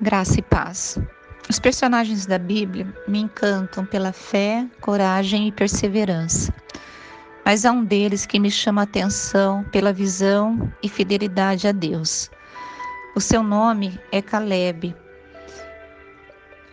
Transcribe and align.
Graça 0.00 0.38
e 0.38 0.42
paz. 0.42 0.96
Os 1.50 1.58
personagens 1.58 2.24
da 2.24 2.38
Bíblia 2.38 2.86
me 3.08 3.18
encantam 3.18 3.84
pela 3.84 4.12
fé, 4.12 4.64
coragem 4.80 5.48
e 5.48 5.52
perseverança. 5.52 6.54
Mas 7.44 7.64
há 7.64 7.72
um 7.72 7.84
deles 7.84 8.24
que 8.24 8.38
me 8.38 8.48
chama 8.48 8.82
a 8.82 8.84
atenção 8.84 9.64
pela 9.72 9.92
visão 9.92 10.72
e 10.84 10.88
fidelidade 10.88 11.66
a 11.66 11.72
Deus. 11.72 12.30
O 13.16 13.20
seu 13.20 13.42
nome 13.42 13.98
é 14.12 14.22
Caleb, 14.22 14.94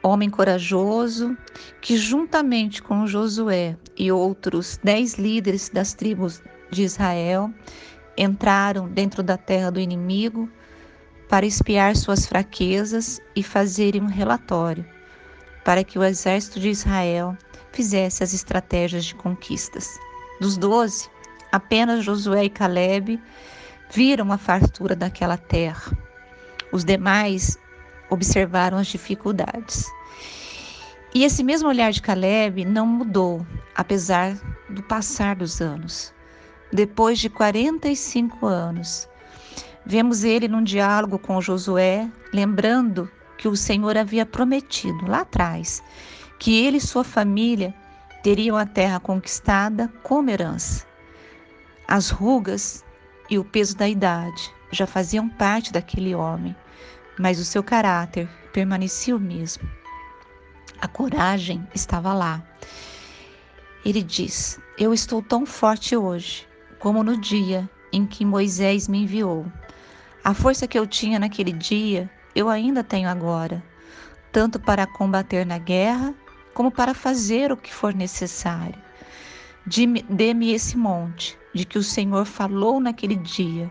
homem 0.03 0.29
corajoso 0.29 1.35
que, 1.81 1.97
juntamente 1.97 2.79
com 2.79 3.07
Josué 3.07 3.75
e 3.97 4.11
outros 4.11 4.79
dez 4.83 5.15
líderes 5.15 5.67
das 5.69 5.95
tribos 5.95 6.43
de 6.69 6.83
Israel, 6.83 7.51
entraram 8.15 8.87
dentro 8.87 9.23
da 9.23 9.35
terra 9.35 9.71
do 9.71 9.79
inimigo 9.79 10.47
para 11.29 11.45
espiar 11.45 11.95
suas 11.95 12.25
fraquezas 12.25 13.19
e 13.35 13.41
fazerem 13.41 14.01
um 14.01 14.07
relatório, 14.07 14.85
para 15.63 15.83
que 15.83 15.97
o 15.97 16.03
exército 16.03 16.59
de 16.59 16.69
Israel 16.69 17.37
fizesse 17.71 18.23
as 18.23 18.33
estratégias 18.33 19.05
de 19.05 19.15
conquistas. 19.15 19.89
Dos 20.39 20.57
doze, 20.57 21.09
apenas 21.51 22.03
Josué 22.03 22.45
e 22.45 22.49
Caleb 22.49 23.19
viram 23.91 24.31
a 24.31 24.37
fartura 24.37 24.95
daquela 24.95 25.37
terra. 25.37 25.91
Os 26.71 26.83
demais 26.83 27.57
observaram 28.09 28.77
as 28.77 28.87
dificuldades. 28.87 29.85
E 31.13 31.23
esse 31.23 31.43
mesmo 31.43 31.69
olhar 31.69 31.91
de 31.91 32.01
Caleb 32.01 32.65
não 32.65 32.85
mudou, 32.85 33.45
apesar 33.73 34.35
do 34.69 34.83
passar 34.83 35.37
dos 35.37 35.61
anos. 35.61 36.13
Depois 36.73 37.19
de 37.19 37.29
45 37.29 38.45
anos, 38.45 39.07
Vemos 39.85 40.23
ele 40.23 40.47
num 40.47 40.63
diálogo 40.63 41.19
com 41.19 41.39
Josué, 41.39 42.09
lembrando 42.33 43.09
que 43.37 43.47
o 43.47 43.55
Senhor 43.55 43.97
havia 43.97 44.25
prometido 44.25 45.05
lá 45.05 45.21
atrás 45.21 45.83
que 46.39 46.65
ele 46.65 46.77
e 46.77 46.81
sua 46.81 47.03
família 47.03 47.73
teriam 48.23 48.57
a 48.57 48.65
terra 48.65 48.99
conquistada 48.99 49.91
como 50.03 50.29
herança. 50.29 50.85
As 51.87 52.09
rugas 52.09 52.83
e 53.29 53.37
o 53.37 53.43
peso 53.43 53.77
da 53.77 53.87
idade 53.87 54.51
já 54.71 54.87
faziam 54.87 55.29
parte 55.29 55.71
daquele 55.71 56.15
homem, 56.15 56.55
mas 57.19 57.39
o 57.39 57.45
seu 57.45 57.63
caráter 57.63 58.27
permanecia 58.51 59.15
o 59.15 59.19
mesmo. 59.19 59.69
A 60.81 60.87
coragem 60.87 61.65
estava 61.73 62.13
lá. 62.13 62.43
Ele 63.85 64.01
diz: 64.01 64.59
Eu 64.77 64.93
estou 64.93 65.21
tão 65.21 65.45
forte 65.45 65.95
hoje 65.95 66.47
como 66.79 67.03
no 67.03 67.17
dia 67.17 67.69
em 67.91 68.05
que 68.05 68.25
Moisés 68.25 68.87
me 68.87 69.03
enviou. 69.03 69.45
A 70.25 70.33
força 70.33 70.67
que 70.67 70.79
eu 70.79 70.87
tinha 70.87 71.19
naquele 71.19 71.51
dia, 71.51 72.09
eu 72.33 72.49
ainda 72.49 72.83
tenho 72.83 73.07
agora, 73.07 73.63
tanto 74.31 74.59
para 74.59 74.87
combater 74.87 75.45
na 75.45 75.59
guerra, 75.59 76.15
como 76.55 76.71
para 76.71 76.95
fazer 76.95 77.51
o 77.51 77.57
que 77.57 77.71
for 77.71 77.93
necessário. 77.93 78.73
Dê-me 80.09 80.51
esse 80.51 80.75
monte 80.75 81.37
de 81.53 81.63
que 81.63 81.77
o 81.77 81.83
Senhor 81.83 82.25
falou 82.25 82.79
naquele 82.79 83.15
dia, 83.17 83.69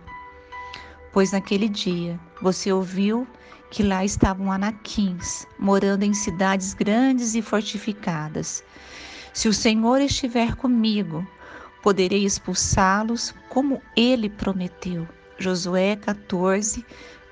pois 1.13 1.33
naquele 1.33 1.69
dia 1.69 2.21
você 2.41 2.73
ouviu 2.73 3.27
que 3.73 3.83
lá 3.83 4.05
estavam 4.05 4.53
anaquins, 4.53 5.45
morando 5.59 6.05
em 6.05 6.15
cidades 6.15 6.73
grandes 6.73 7.35
e 7.35 7.43
fortificadas. 7.43 8.63
Se 9.33 9.49
o 9.49 9.53
Senhor 9.53 10.01
estiver 10.01 10.55
comigo, 10.55 11.27
poderei 11.83 12.25
expulsá-los 12.25 13.35
como 13.49 13.83
ele 13.97 14.31
prometeu. 14.31 15.05
Josué 15.39 15.97
14, 15.97 16.85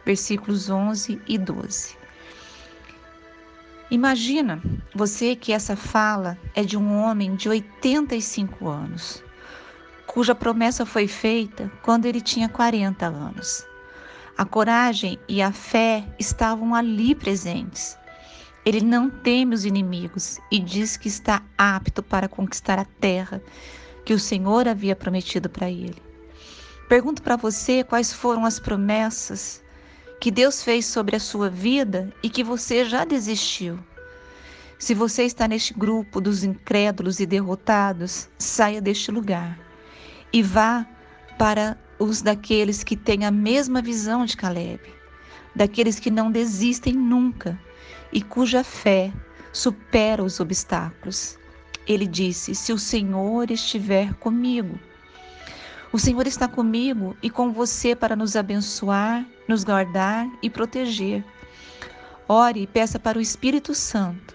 versículos 0.05 0.69
11 0.69 1.21
e 1.27 1.39
12. 1.39 1.97
Imagina 3.91 4.63
você 4.95 5.37
que 5.37 5.53
essa 5.53 5.77
fala 5.77 6.39
é 6.55 6.63
de 6.63 6.79
um 6.79 6.97
homem 6.99 7.35
de 7.37 7.49
85 7.49 8.69
anos, 8.69 9.23
cuja 10.07 10.35
promessa 10.35 10.87
foi 10.87 11.07
feita 11.07 11.71
quando 11.83 12.07
ele 12.07 12.21
tinha 12.21 12.49
40 12.49 13.07
anos. 13.07 13.67
A 14.37 14.45
coragem 14.45 15.19
e 15.29 15.43
a 15.43 15.53
fé 15.53 16.05
estavam 16.19 16.75
ali 16.75 17.15
presentes. 17.15 17.99
Ele 18.65 18.81
não 18.81 19.11
teme 19.11 19.55
os 19.55 19.65
inimigos 19.65 20.39
e 20.51 20.59
diz 20.59 20.97
que 20.97 21.09
está 21.09 21.43
apto 21.59 22.03
para 22.03 22.29
conquistar 22.29 22.79
a 22.79 22.85
terra 22.85 23.43
que 24.05 24.15
o 24.15 24.19
Senhor 24.19 24.67
havia 24.67 24.97
prometido 24.97 25.51
para 25.51 25.71
ele. 25.71 26.12
Pergunto 26.93 27.23
para 27.23 27.37
você 27.37 27.83
quais 27.83 28.13
foram 28.13 28.45
as 28.45 28.61
promessas 28.61 29.65
que 30.21 30.31
Deus 30.31 30.63
fez 30.63 30.85
sobre 30.85 31.17
a 31.17 31.21
sua 31.21 31.49
vida 31.49 32.13
e 32.23 32.29
que 32.29 32.45
você 32.45 32.85
já 32.85 33.03
desistiu. 33.03 33.79
Se 34.79 34.93
você 34.93 35.23
está 35.23 35.49
neste 35.49 35.73
grupo 35.73 36.21
dos 36.21 36.45
incrédulos 36.45 37.19
e 37.19 37.25
derrotados, 37.25 38.29
saia 38.37 38.79
deste 38.79 39.11
lugar 39.11 39.59
e 40.35 40.43
vá 40.43 40.87
para 41.39 41.79
os 41.99 42.21
daqueles 42.21 42.85
que 42.85 42.95
têm 42.95 43.25
a 43.25 43.31
mesma 43.31 43.81
visão 43.81 44.27
de 44.27 44.37
Caleb, 44.37 44.83
daqueles 45.57 45.99
que 45.99 46.11
não 46.11 46.31
desistem 46.31 46.93
nunca 46.93 47.59
e 48.13 48.21
cuja 48.21 48.63
fé 48.63 49.11
supera 49.51 50.23
os 50.23 50.41
obstáculos. 50.41 51.39
Ele 51.87 52.07
disse: 52.07 52.55
Se 52.55 52.71
o 52.71 52.79
Senhor 52.79 53.51
estiver 53.51 54.13
comigo, 54.17 54.79
o 55.93 55.99
Senhor 55.99 56.27
está 56.27 56.49
comigo 56.49 57.15
e 57.23 57.29
com 57.29 57.53
você 57.53 57.95
para 57.95 58.17
nos 58.17 58.35
abençoar, 58.35 59.27
nos 59.47 59.63
guardar 59.63 60.27
e 60.43 60.49
proteger. 60.49 61.25
Ore 62.27 62.63
e 62.63 62.67
peça 62.67 62.99
para 62.99 63.19
o 63.19 63.21
Espírito 63.21 63.75
Santo 63.75 64.35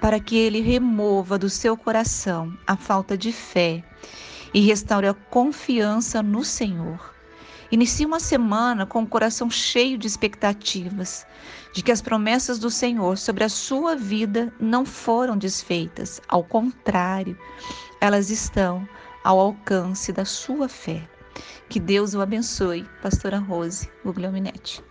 para 0.00 0.18
que 0.18 0.36
ele 0.36 0.60
remova 0.60 1.38
do 1.38 1.48
seu 1.48 1.76
coração 1.76 2.52
a 2.66 2.76
falta 2.76 3.16
de 3.16 3.30
fé 3.30 3.84
e 4.52 4.60
restaure 4.60 5.06
a 5.06 5.14
confiança 5.14 6.20
no 6.20 6.44
Senhor. 6.44 7.14
Inicie 7.70 8.04
uma 8.04 8.18
semana 8.18 8.84
com 8.84 9.02
o 9.02 9.06
coração 9.06 9.48
cheio 9.48 9.96
de 9.96 10.06
expectativas, 10.06 11.24
de 11.72 11.82
que 11.82 11.92
as 11.92 12.02
promessas 12.02 12.58
do 12.58 12.68
Senhor 12.68 13.16
sobre 13.16 13.44
a 13.44 13.48
sua 13.48 13.96
vida 13.96 14.52
não 14.60 14.84
foram 14.84 15.38
desfeitas, 15.38 16.20
ao 16.28 16.42
contrário, 16.42 17.38
elas 18.00 18.28
estão 18.28 18.86
ao 19.24 19.38
alcance 19.38 20.12
da 20.12 20.24
sua 20.24 20.68
fé. 20.68 21.08
Que 21.68 21.80
Deus 21.80 22.14
o 22.14 22.20
abençoe. 22.20 22.86
Pastora 23.02 23.38
Rose 23.38 23.90
Guglielminetti. 24.04 24.82